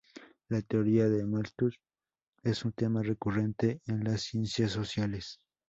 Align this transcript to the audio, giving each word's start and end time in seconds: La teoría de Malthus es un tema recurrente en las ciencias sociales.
La 0.49 0.63
teoría 0.63 1.07
de 1.09 1.27
Malthus 1.27 1.79
es 2.41 2.65
un 2.65 2.71
tema 2.71 3.03
recurrente 3.03 3.83
en 3.85 4.03
las 4.03 4.23
ciencias 4.23 4.71
sociales. 4.71 5.37